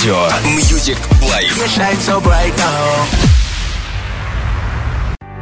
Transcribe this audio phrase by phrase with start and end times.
[0.00, 1.60] Радио Music Life.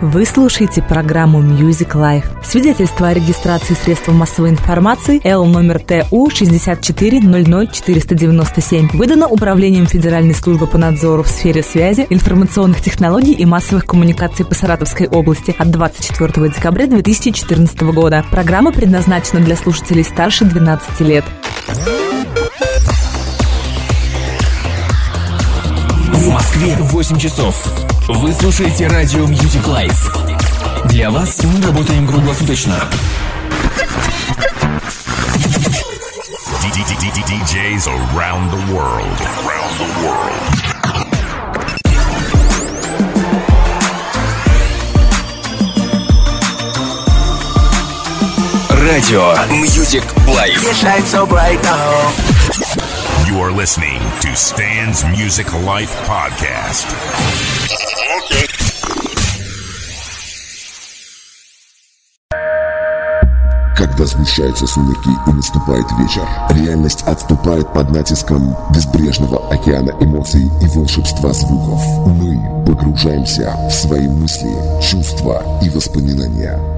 [0.00, 2.24] Вы слушаете программу Music Life.
[2.44, 10.76] Свидетельство о регистрации средств массовой информации Л номер ТУ 6400497 выдано Управлением Федеральной службы по
[10.76, 16.88] надзору в сфере связи, информационных технологий и массовых коммуникаций по Саратовской области от 24 декабря
[16.88, 18.25] 2014 года.
[18.29, 21.25] Программа предназначена для слушателей старше 12 лет.
[26.59, 27.55] Москве 8 часов.
[28.09, 30.89] Вы слушаете радио Music Life.
[30.89, 32.75] Для вас мы работаем круглосуточно.
[37.29, 39.21] DJs around the world.
[39.45, 40.59] Around the world.
[48.71, 50.65] Радио Music Life.
[53.29, 56.87] You are listening to Stan's Music Life Podcast.
[63.76, 71.34] Когда сгущаются сумерки и наступает вечер, реальность отступает под натиском безбрежного океана эмоций и волшебства
[71.34, 71.82] звуков.
[72.06, 76.77] Мы погружаемся в свои мысли, чувства и воспоминания.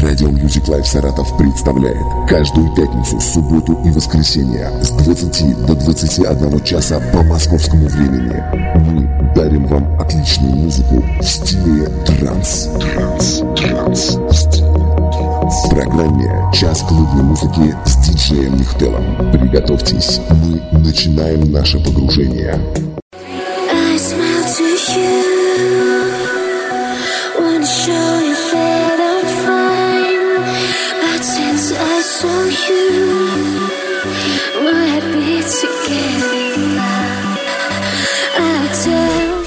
[0.00, 6.98] Радио Music Life Саратов представляет каждую пятницу, субботу и воскресенье с 20 до 21 часа
[7.12, 8.42] по московскому времени.
[8.88, 12.70] Мы дарим вам отличную музыку в стиле транс.
[12.80, 15.66] Транс, транс, транс.
[15.66, 19.04] В программе «Час клубной музыки» с диджеем Нихтелом.
[19.32, 22.58] Приготовьтесь, мы начинаем наше погружение.
[23.70, 25.31] I smile to you.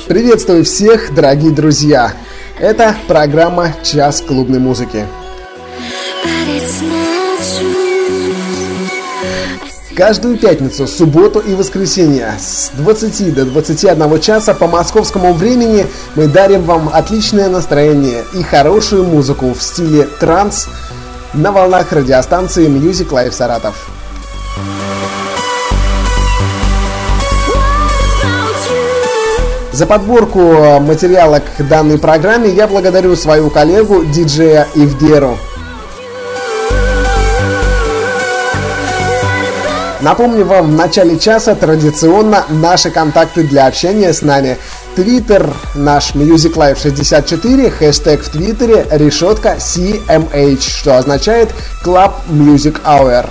[0.07, 2.13] Приветствую всех, дорогие друзья!
[2.59, 5.03] Это программа «Час клубной музыки».
[9.95, 16.61] Каждую пятницу, субботу и воскресенье с 20 до 21 часа по московскому времени мы дарим
[16.61, 20.67] вам отличное настроение и хорошую музыку в стиле транс
[21.33, 23.89] на волнах радиостанции Music Life Саратов.
[29.75, 35.37] За подборку э, материала к данной программе я благодарю свою коллегу диджея Ивдеру.
[39.99, 44.57] Напомню вам в начале часа традиционно наши контакты для общения с нами.
[44.95, 51.49] Твиттер наш Music Life 64, хэштег в Твиттере решетка CMH, что означает
[51.83, 53.25] Club Music Hour.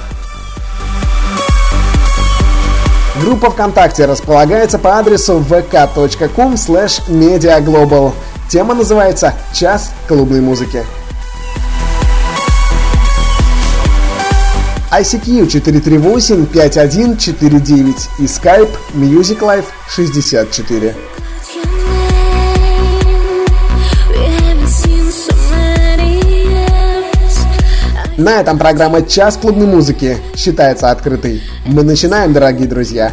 [3.25, 8.12] Группа ВКонтакте располагается по адресу vk.com slash mediaglobal.
[8.51, 10.85] Тема называется «Час клубной музыки».
[14.93, 20.95] ICQ 438-5149 и Skype Music Life 64.
[28.17, 31.43] На этом программа «Час клубной музыки» считается открытой.
[31.67, 33.11] Мы начинаем, дорогие друзья.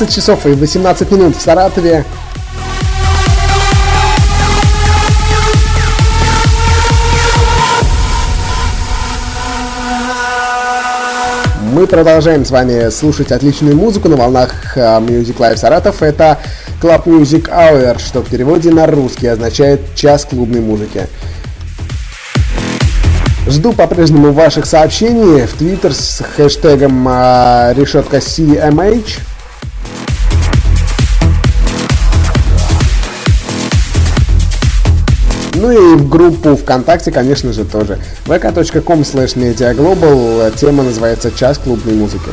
[0.00, 2.06] 20 часов и 18 минут в Саратове.
[11.74, 16.02] Мы продолжаем с вами слушать отличную музыку на волнах э, Music Live Саратов.
[16.02, 16.38] Это
[16.80, 21.08] Club Music Hour, что в переводе на русский означает «час клубной музыки».
[23.46, 29.29] Жду по-прежнему ваших сообщений в Твиттер с хэштегом э, решетка CMH.
[35.54, 37.98] Ну и в группу ВКонтакте, конечно же, тоже.
[38.26, 40.54] vk.com slash mediaglobal.
[40.56, 42.30] Тема называется «Час клубной музыки».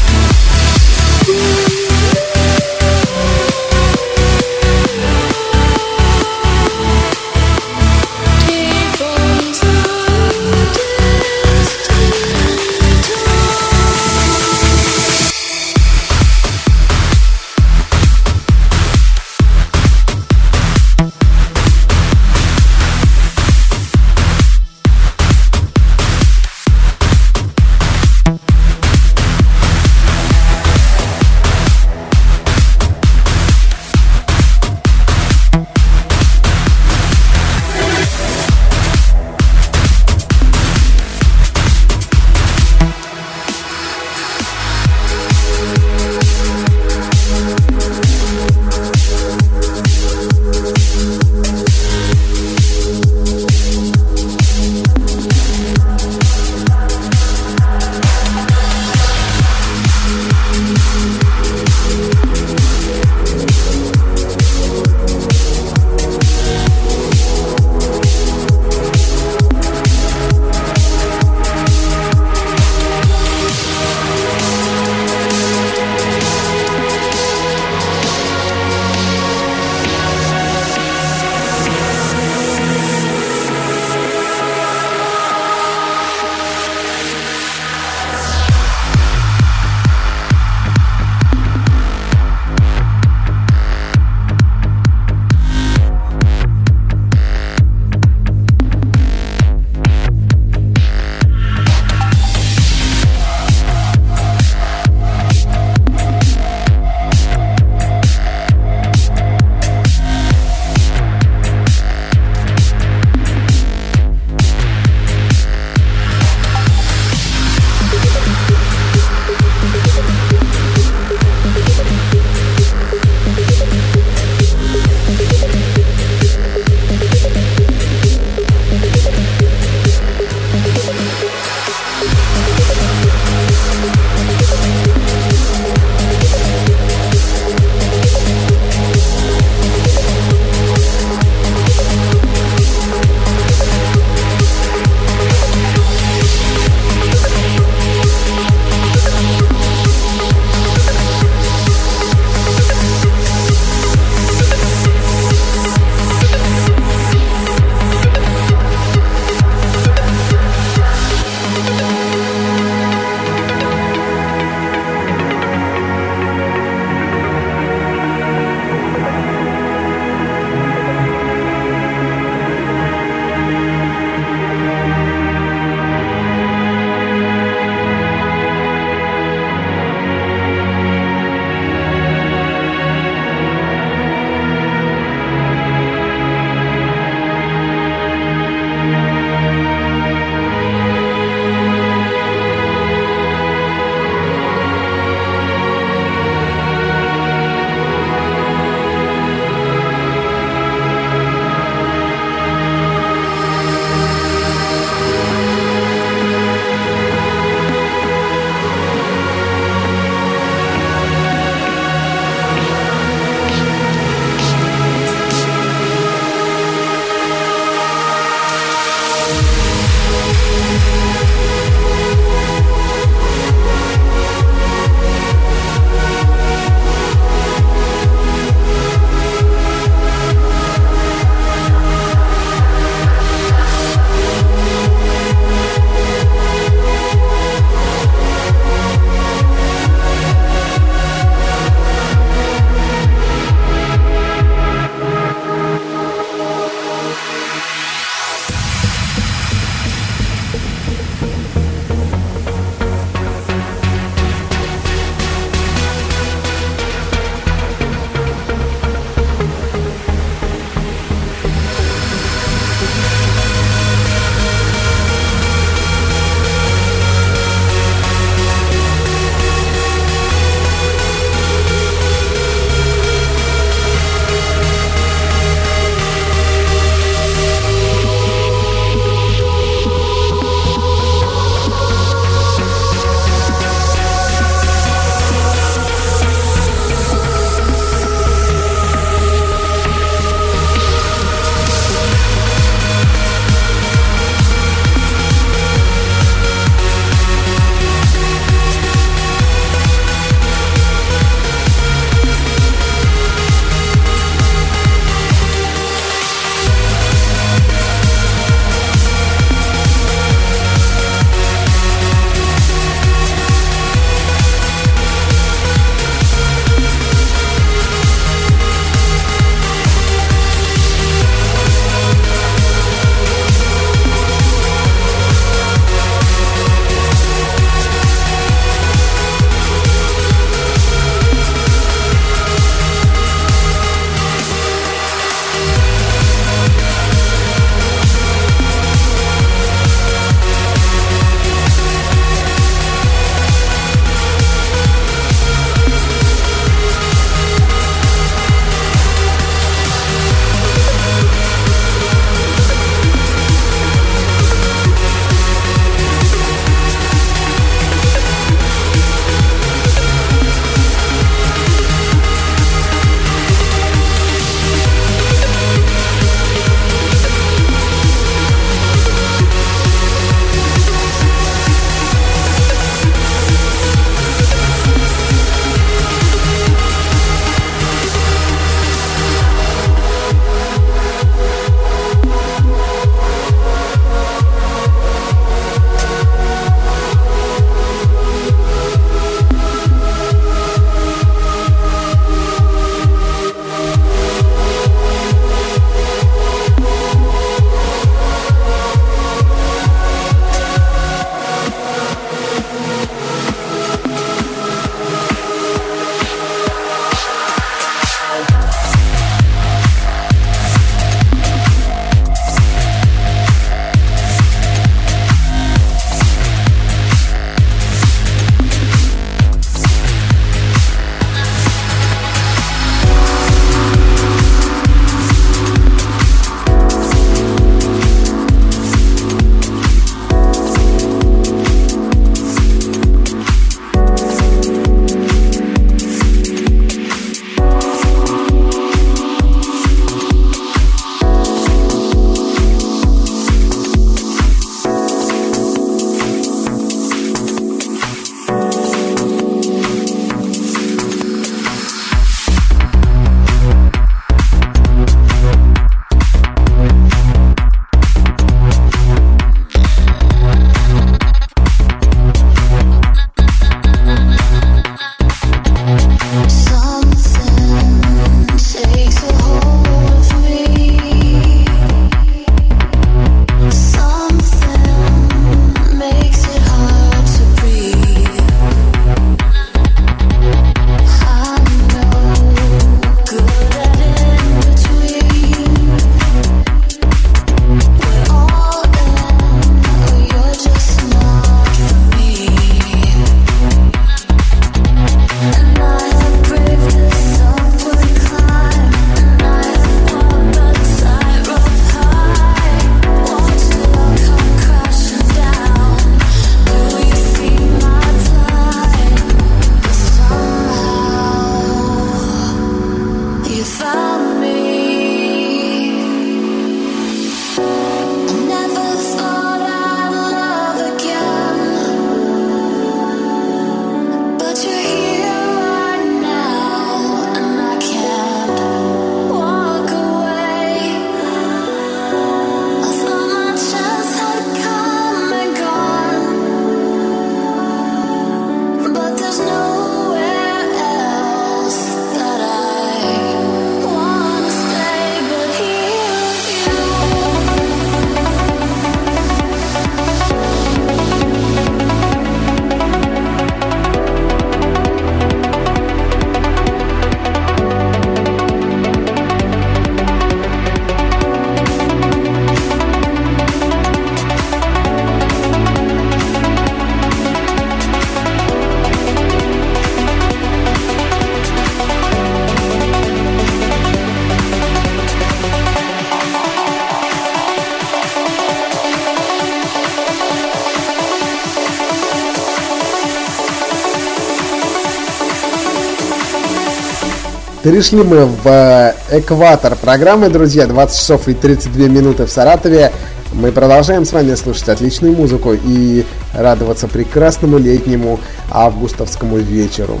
[587.62, 592.90] Перешли мы в э, экватор программы, друзья, 20 часов и 32 минуты в Саратове.
[593.34, 598.18] Мы продолжаем с вами слушать отличную музыку и радоваться прекрасному летнему
[598.50, 600.00] августовскому вечеру.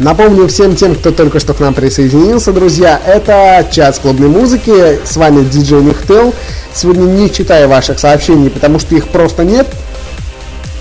[0.00, 5.14] Напомню всем тем, кто только что к нам присоединился, друзья, это час клубной музыки, с
[5.18, 6.32] вами диджей Нихтел.
[6.72, 9.66] Сегодня не читаю ваших сообщений, потому что их просто нет.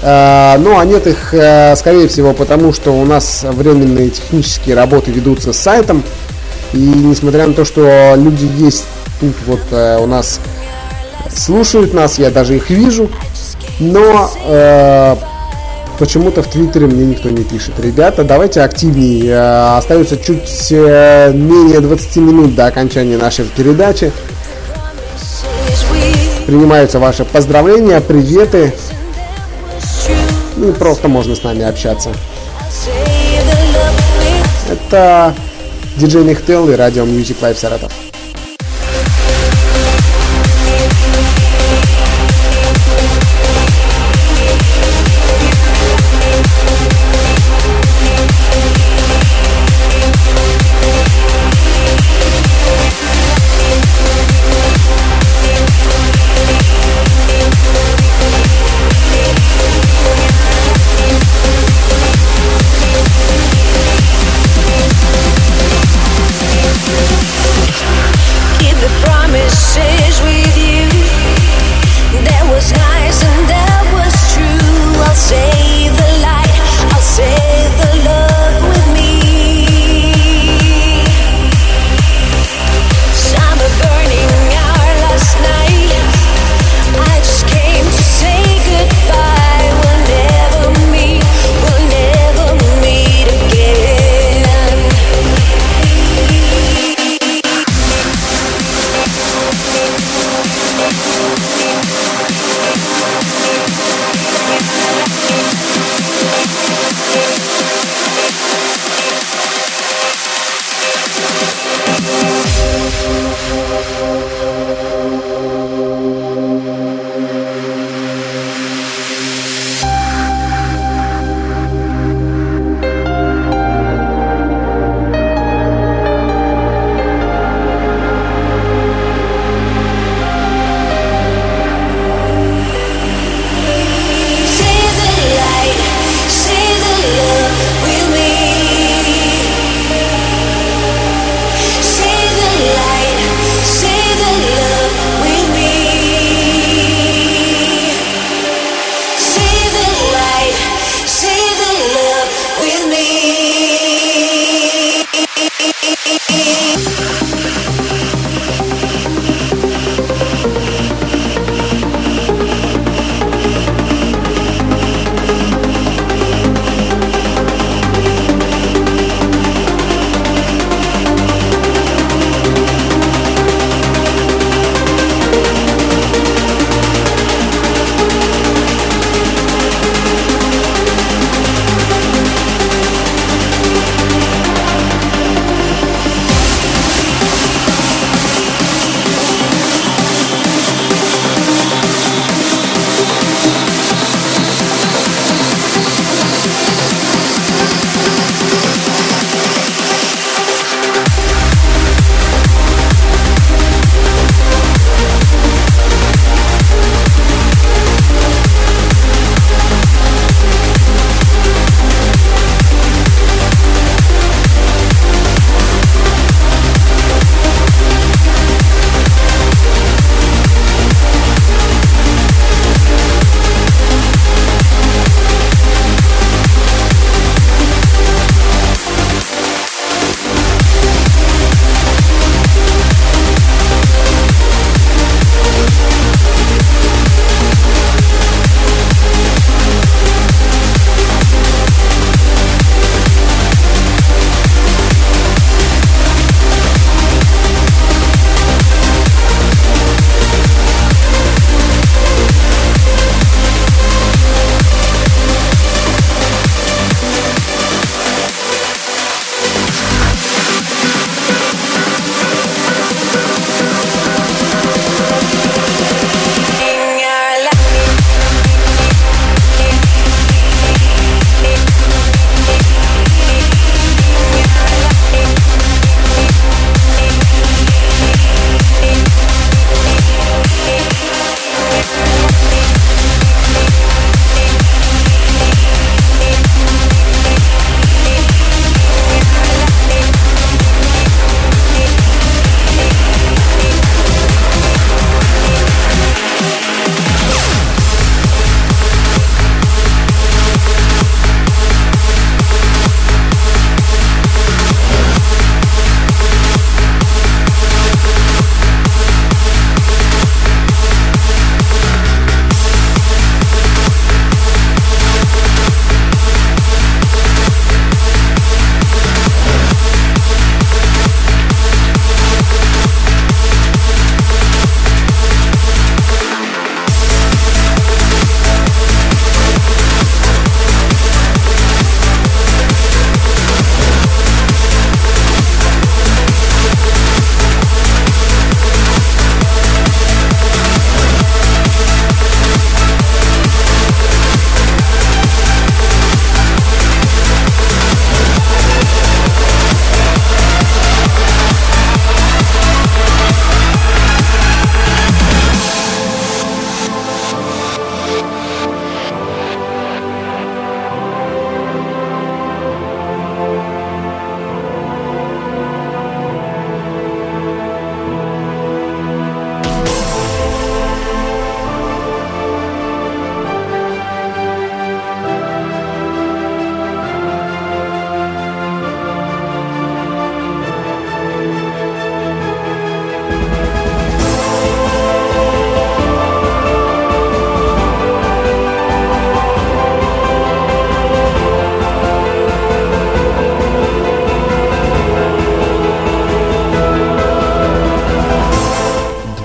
[0.01, 5.11] А, ну, а нет их, э, скорее всего, потому что у нас временные технические работы
[5.11, 6.01] ведутся с сайтом.
[6.71, 8.85] И несмотря на то, что люди есть
[9.19, 10.39] тут вот э, у нас
[11.29, 13.09] слушают нас, я даже их вижу,
[13.81, 15.15] но э,
[15.99, 17.77] почему-то в Твиттере мне никто не пишет.
[17.79, 19.33] Ребята, давайте активнее.
[19.33, 24.11] Э, остается чуть э, менее 20 минут до окончания нашей передачи.
[26.47, 28.73] Принимаются ваши поздравления, приветы.
[30.55, 32.11] Ну и просто можно с нами общаться.
[34.69, 35.35] Это
[35.97, 38.08] диджей Нихтел и радио Music Live Саратов.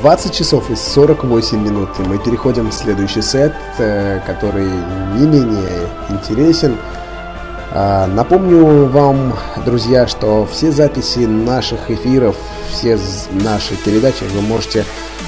[0.05, 1.89] 20 часов и 48 минут.
[1.99, 4.67] И мы переходим в следующий сет, э, который
[5.17, 6.77] не менее интересен.
[7.71, 9.35] А, напомню вам,
[9.65, 12.37] друзья, что все записи наших эфиров,
[12.71, 12.99] все
[13.31, 14.85] наши передачи вы можете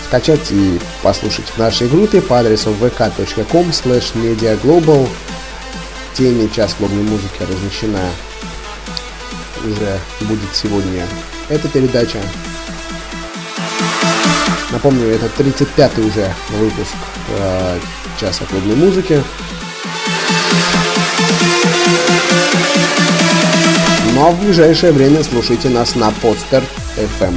[0.08, 5.08] скачать и послушать в нашей группе по адресу vk.com slash mediaglobal.
[6.12, 8.10] В теме «Час клубной музыки» размещена
[9.64, 9.98] уже
[10.28, 11.06] будет сегодня
[11.48, 12.18] эта передача.
[14.72, 16.94] Напомню, это 35-й уже выпуск
[17.38, 17.78] э,
[18.18, 19.22] «Часа клубной музыки».
[24.14, 26.64] Ну а в ближайшее время слушайте нас на Podster
[26.96, 27.34] FM.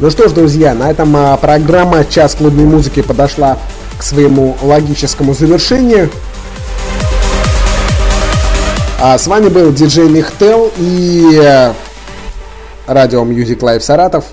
[0.00, 3.58] Ну что ж, друзья, на этом а, программа «Час клубной музыки» подошла
[3.98, 6.08] к своему логическому завершению.
[8.98, 11.74] А с вами был диджей Михтел и э,
[12.86, 14.24] радио Music Live Саратов.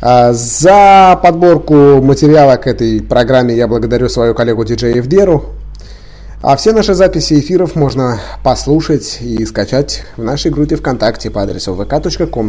[0.00, 5.55] А, за подборку материала к этой программе я благодарю свою коллегу диджея Евдеру.
[6.42, 11.74] А все наши записи эфиров можно послушать и скачать в нашей группе ВКонтакте по адресу
[11.74, 12.48] vk.com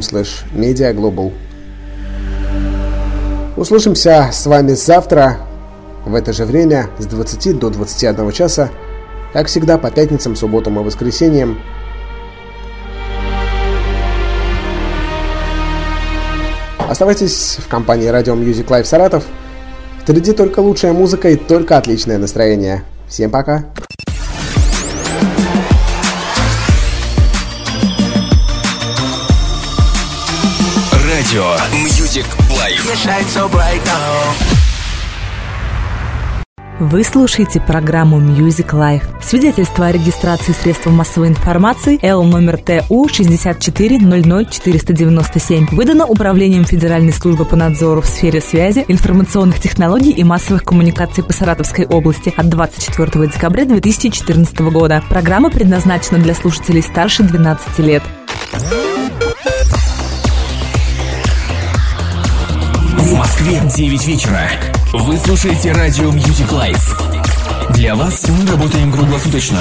[0.54, 1.32] mediaglobal.
[3.56, 5.38] Услышимся с вами завтра
[6.06, 8.70] в это же время с 20 до 21 часа,
[9.32, 11.58] как всегда по пятницам, субботам и воскресеньям.
[16.90, 19.24] Оставайтесь в компании радио Music Live Саратов.
[20.02, 22.84] Впереди только лучшая музыка и только отличное настроение.
[23.08, 23.64] Всем пока!
[30.92, 34.57] Радио Music Live.
[36.80, 39.02] Вы слушаете программу Music Life.
[39.20, 47.56] Свидетельство о регистрации средств массовой информации Л номер ТУ 6400497 выдано Управлением Федеральной службы по
[47.56, 53.66] надзору в сфере связи, информационных технологий и массовых коммуникаций по Саратовской области от 24 декабря
[53.66, 55.04] 2014 года.
[55.10, 58.04] Программа предназначена для слушателей старше 12 лет.
[63.00, 64.48] В Москве 9 вечера.
[64.94, 67.74] Вы слушаете радио Music Live.
[67.74, 69.60] Для вас мы работаем круглосуточно.